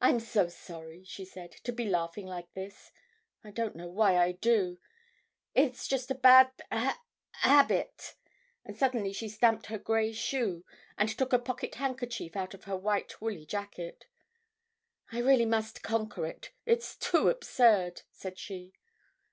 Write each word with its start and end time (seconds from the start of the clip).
"I'm 0.00 0.20
so 0.20 0.46
sorry," 0.46 1.02
she 1.02 1.24
said, 1.24 1.50
"to 1.64 1.72
be 1.72 1.86
laughing 1.88 2.24
like 2.24 2.52
this. 2.52 2.92
I 3.42 3.50
don't 3.50 3.74
know 3.74 3.88
why 3.88 4.16
I 4.16 4.30
do. 4.30 4.78
It's 5.56 5.88
just 5.88 6.08
a 6.12 6.14
bad 6.14 6.52
ha 6.70 7.02
habit." 7.40 8.14
And 8.64 8.76
suddenly 8.76 9.12
she 9.12 9.28
stamped 9.28 9.66
her 9.66 9.76
grey 9.80 10.12
shoe, 10.12 10.64
and 10.96 11.08
took 11.08 11.32
a 11.32 11.40
pocket 11.40 11.74
handkerchief 11.74 12.36
out 12.36 12.54
of 12.54 12.62
her 12.62 12.76
white 12.76 13.20
woolly 13.20 13.44
jacket. 13.44 14.06
"I 15.10 15.18
really 15.18 15.46
must 15.46 15.82
conquer 15.82 16.26
it, 16.26 16.52
it's 16.64 16.96
too 16.96 17.28
absurd," 17.28 18.02
said 18.12 18.38
she. 18.38 18.72